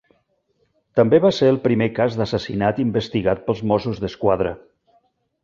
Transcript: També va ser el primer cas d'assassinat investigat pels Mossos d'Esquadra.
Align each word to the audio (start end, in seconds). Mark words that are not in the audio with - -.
També 0.99 1.19
va 1.25 1.29
ser 1.39 1.49
el 1.55 1.59
primer 1.65 1.89
cas 1.99 2.17
d'assassinat 2.21 2.81
investigat 2.85 3.45
pels 3.51 3.63
Mossos 3.75 4.03
d'Esquadra. 4.07 4.57